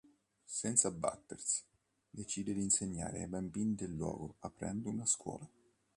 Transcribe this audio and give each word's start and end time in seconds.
Senza 0.49 0.87
abbattersi, 0.87 1.61
decide 2.09 2.55
di 2.55 2.63
insegnare 2.63 3.21
ai 3.21 3.27
bambini 3.27 3.75
del 3.75 3.91
luogo 3.93 4.37
aprendo 4.39 4.89
una 4.89 5.05
scuola. 5.05 5.47